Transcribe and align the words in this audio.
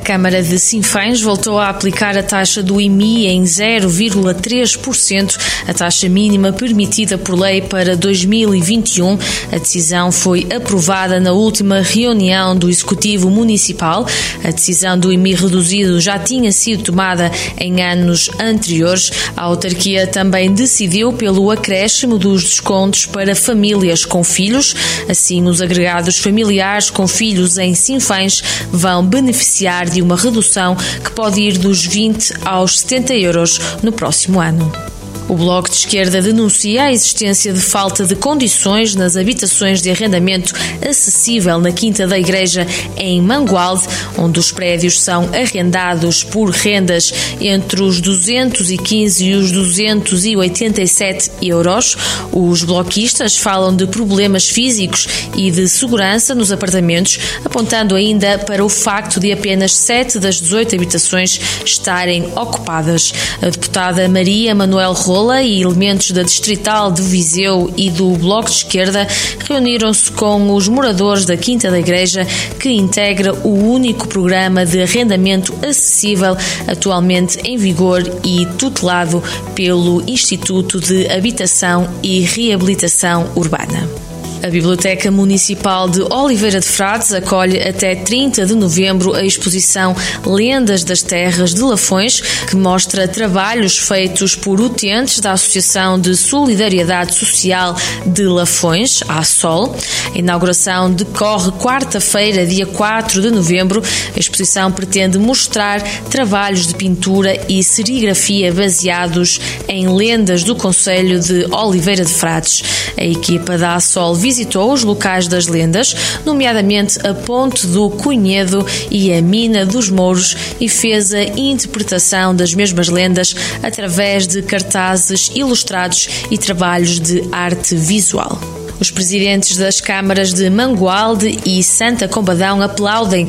A 0.00 0.02
Câmara 0.02 0.42
de 0.42 0.58
Sinfães 0.58 1.20
voltou 1.20 1.58
a 1.58 1.68
aplicar 1.68 2.16
a 2.16 2.22
taxa 2.22 2.62
do 2.62 2.80
IMI 2.80 3.26
em 3.26 3.42
0,3%, 3.44 5.36
a 5.68 5.74
taxa 5.74 6.08
mínima 6.08 6.54
permitida 6.54 7.18
por 7.18 7.38
lei 7.38 7.60
para 7.60 7.94
2021. 7.94 9.18
A 9.52 9.58
decisão 9.58 10.10
foi 10.10 10.48
aprovada 10.56 11.20
na 11.20 11.32
última 11.32 11.82
reunião 11.82 12.56
do 12.56 12.70
Executivo 12.70 13.28
Municipal. 13.28 14.06
A 14.42 14.50
decisão 14.50 14.98
do 14.98 15.12
IMI 15.12 15.34
reduzido 15.34 16.00
já 16.00 16.18
tinha 16.18 16.50
sido 16.50 16.84
tomada 16.84 17.30
em 17.58 17.82
anos 17.82 18.30
anteriores. 18.40 19.12
A 19.36 19.42
autarquia 19.42 20.06
também 20.06 20.50
decidiu 20.52 21.12
pelo 21.12 21.50
acréscimo 21.50 22.16
dos 22.16 22.42
descontos 22.42 23.04
para 23.04 23.36
famílias 23.36 24.06
com 24.06 24.24
filhos. 24.24 24.74
Assim, 25.08 25.46
os 25.46 25.60
agregados 25.60 26.16
familiares 26.16 26.88
com 26.88 27.06
filhos 27.06 27.58
em 27.58 27.74
Sinfães 27.74 28.42
vão 28.72 29.04
beneficiar 29.04 29.89
de 29.90 30.00
uma 30.02 30.16
redução 30.16 30.76
que 30.76 31.10
pode 31.10 31.40
ir 31.40 31.58
dos 31.58 31.84
20 31.84 32.34
aos 32.44 32.80
70 32.80 33.14
euros 33.14 33.60
no 33.82 33.92
próximo 33.92 34.40
ano. 34.40 34.89
O 35.30 35.36
Bloco 35.36 35.70
de 35.70 35.76
Esquerda 35.76 36.20
denuncia 36.20 36.82
a 36.82 36.92
existência 36.92 37.52
de 37.52 37.60
falta 37.60 38.04
de 38.04 38.16
condições 38.16 38.96
nas 38.96 39.16
habitações 39.16 39.80
de 39.80 39.88
arrendamento 39.88 40.52
acessível 40.84 41.60
na 41.60 41.70
Quinta 41.70 42.04
da 42.04 42.18
Igreja 42.18 42.66
em 42.96 43.22
Mangualde, 43.22 43.86
onde 44.18 44.40
os 44.40 44.50
prédios 44.50 45.00
são 45.00 45.30
arrendados 45.32 46.24
por 46.24 46.50
rendas 46.50 47.14
entre 47.40 47.80
os 47.80 48.00
215 48.00 49.24
e 49.24 49.34
os 49.36 49.52
287 49.52 51.30
euros. 51.42 51.96
Os 52.32 52.64
bloquistas 52.64 53.36
falam 53.36 53.76
de 53.76 53.86
problemas 53.86 54.48
físicos 54.48 55.06
e 55.36 55.48
de 55.48 55.68
segurança 55.68 56.34
nos 56.34 56.50
apartamentos, 56.50 57.20
apontando 57.44 57.94
ainda 57.94 58.36
para 58.36 58.64
o 58.64 58.68
facto 58.68 59.20
de 59.20 59.30
apenas 59.30 59.76
7 59.76 60.18
das 60.18 60.40
18 60.40 60.74
habitações 60.74 61.40
estarem 61.64 62.32
ocupadas. 62.34 63.12
A 63.40 63.48
deputada 63.48 64.08
Maria 64.08 64.56
Manuel 64.56 64.92
Rolo 64.92 65.19
e 65.42 65.60
elementos 65.60 66.12
da 66.12 66.22
Distrital 66.22 66.90
de 66.90 67.02
Viseu 67.02 67.72
e 67.76 67.90
do 67.90 68.12
Bloco 68.12 68.48
de 68.48 68.56
Esquerda 68.56 69.06
reuniram-se 69.46 70.10
com 70.12 70.54
os 70.54 70.66
moradores 70.66 71.26
da 71.26 71.36
Quinta 71.36 71.70
da 71.70 71.78
Igreja, 71.78 72.26
que 72.58 72.70
integra 72.70 73.34
o 73.34 73.52
único 73.52 74.08
programa 74.08 74.64
de 74.64 74.80
arrendamento 74.80 75.54
acessível 75.62 76.34
atualmente 76.66 77.38
em 77.44 77.58
vigor 77.58 78.02
e 78.24 78.46
tutelado 78.58 79.22
pelo 79.54 80.02
Instituto 80.08 80.80
de 80.80 81.06
Habitação 81.10 81.86
e 82.02 82.20
Reabilitação 82.20 83.30
Urbana. 83.36 83.99
A 84.42 84.48
Biblioteca 84.48 85.10
Municipal 85.10 85.86
de 85.86 86.00
Oliveira 86.00 86.60
de 86.60 86.66
Frades 86.66 87.12
acolhe 87.12 87.60
até 87.60 87.94
30 87.94 88.46
de 88.46 88.54
novembro 88.54 89.14
a 89.14 89.22
exposição 89.22 89.94
Lendas 90.24 90.82
das 90.82 91.02
Terras 91.02 91.52
de 91.52 91.60
Lafões, 91.60 92.22
que 92.48 92.56
mostra 92.56 93.06
trabalhos 93.06 93.76
feitos 93.76 94.34
por 94.34 94.58
utentes 94.58 95.20
da 95.20 95.32
Associação 95.32 96.00
de 96.00 96.16
Solidariedade 96.16 97.14
Social 97.14 97.76
de 98.06 98.22
Lafões, 98.22 99.02
a 99.08 99.22
SOL. 99.22 99.76
A 100.14 100.18
inauguração 100.18 100.90
decorre 100.90 101.52
quarta-feira, 101.52 102.46
dia 102.46 102.66
4 102.66 103.20
de 103.20 103.30
novembro. 103.30 103.82
A 104.16 104.18
exposição 104.18 104.72
pretende 104.72 105.18
mostrar 105.18 105.82
trabalhos 106.08 106.66
de 106.66 106.74
pintura 106.74 107.38
e 107.46 107.62
serigrafia 107.62 108.52
baseados 108.52 109.38
em 109.68 109.86
lendas 109.86 110.44
do 110.44 110.56
Conselho 110.56 111.20
de 111.20 111.44
Oliveira 111.54 112.04
de 112.06 112.12
Frades. 112.12 112.62
A 112.96 113.04
equipa 113.04 113.58
da 113.58 113.78
SOL 113.78 114.14
visitou 114.30 114.72
os 114.72 114.84
locais 114.84 115.26
das 115.26 115.48
lendas, 115.48 115.92
nomeadamente 116.24 117.04
a 117.04 117.12
Ponte 117.12 117.66
do 117.66 117.90
Cunhedo 117.90 118.64
e 118.88 119.12
a 119.12 119.20
Mina 119.20 119.66
dos 119.66 119.90
Mouros, 119.90 120.36
e 120.60 120.68
fez 120.68 121.12
a 121.12 121.24
interpretação 121.24 122.32
das 122.32 122.54
mesmas 122.54 122.88
lendas 122.88 123.34
através 123.60 124.28
de 124.28 124.40
cartazes 124.42 125.32
ilustrados 125.34 126.08
e 126.30 126.38
trabalhos 126.38 127.00
de 127.00 127.28
arte 127.32 127.74
visual. 127.74 128.59
Os 128.80 128.90
presidentes 128.90 129.58
das 129.58 129.80
câmaras 129.80 130.32
de 130.32 130.48
Mangualde 130.48 131.38
e 131.44 131.62
Santa 131.62 132.08
Combadão 132.08 132.62
aplaudem 132.62 133.28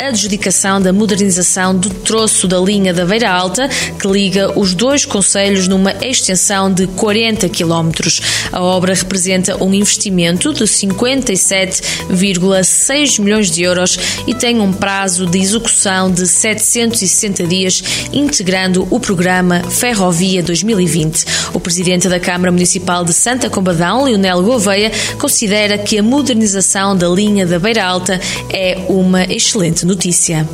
a 0.00 0.08
adjudicação 0.08 0.82
da 0.82 0.92
modernização 0.92 1.74
do 1.74 1.88
troço 1.88 2.46
da 2.46 2.58
linha 2.58 2.92
da 2.92 3.06
Beira 3.06 3.30
Alta, 3.30 3.70
que 3.98 4.06
liga 4.06 4.52
os 4.58 4.74
dois 4.74 5.06
conselhos 5.06 5.66
numa 5.66 5.92
extensão 6.02 6.70
de 6.70 6.86
40 6.88 7.48
quilómetros. 7.48 8.20
A 8.52 8.62
obra 8.62 8.92
representa 8.92 9.64
um 9.64 9.72
investimento 9.72 10.52
de 10.52 10.64
57,6 10.64 13.18
milhões 13.18 13.50
de 13.50 13.62
euros 13.62 13.98
e 14.26 14.34
tem 14.34 14.60
um 14.60 14.74
prazo 14.74 15.24
de 15.26 15.38
execução 15.38 16.10
de 16.10 16.26
760 16.26 17.46
dias, 17.46 17.82
integrando 18.12 18.86
o 18.90 19.00
programa 19.00 19.62
Ferrovia 19.70 20.42
2020. 20.42 21.24
O 21.54 21.60
presidente 21.60 22.08
da 22.08 22.20
Câmara 22.20 22.52
Municipal 22.52 23.02
de 23.04 23.14
Santa 23.14 23.48
Combadão, 23.48 24.04
Leonel 24.04 24.42
Gouveia, 24.42 24.81
considera 25.18 25.78
que 25.78 25.98
a 25.98 26.02
modernização 26.02 26.96
da 26.96 27.08
linha 27.08 27.46
da 27.46 27.58
Beira 27.58 27.84
Alta 27.84 28.20
é 28.50 28.86
uma 28.88 29.24
excelente 29.24 29.84
notícia. 29.84 30.48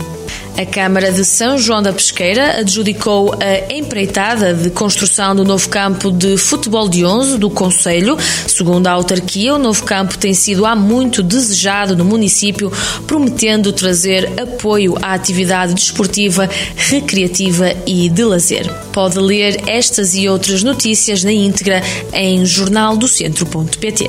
A 0.58 0.66
Câmara 0.66 1.12
de 1.12 1.24
São 1.24 1.56
João 1.56 1.80
da 1.80 1.92
Pesqueira 1.92 2.58
adjudicou 2.58 3.32
a 3.34 3.72
empreitada 3.72 4.52
de 4.52 4.70
construção 4.70 5.36
do 5.36 5.44
novo 5.44 5.69
campo 5.69 6.10
de 6.10 6.36
futebol 6.36 6.88
de 6.88 7.04
11 7.04 7.38
do 7.38 7.48
Conselho. 7.48 8.19
Segundo 8.44 8.88
a 8.88 8.91
autarquia, 8.91 9.54
o 9.54 9.58
novo 9.58 9.84
campo 9.84 10.18
tem 10.18 10.34
sido 10.34 10.66
há 10.66 10.74
muito 10.74 11.22
desejado 11.22 11.97
no 11.97 12.04
município, 12.04 12.72
prometendo 13.06 13.72
trazer 13.72 14.32
apoio 14.36 14.97
à 15.00 15.14
atividade 15.14 15.74
desportiva, 15.74 16.50
recreativa 16.74 17.72
e 17.86 18.08
de 18.08 18.24
lazer. 18.24 18.68
Pode 18.92 19.16
ler 19.20 19.62
estas 19.68 20.16
e 20.16 20.28
outras 20.28 20.64
notícias 20.64 21.22
na 21.22 21.30
íntegra 21.30 21.80
em 22.12 22.44
jornaldocentro.pt. 22.44 24.08